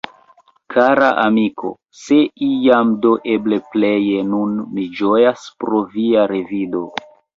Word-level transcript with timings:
"Kara 0.75 1.09
amiko, 1.23 1.69
se 1.99 2.17
iam, 2.47 2.93
do 3.03 3.11
eble 3.35 3.59
pleje 3.75 4.25
nun 4.33 4.57
mi 4.73 4.87
ĝojas 5.03 5.45
pro 5.65 5.83
via 5.99 6.25
revido! 6.33 6.83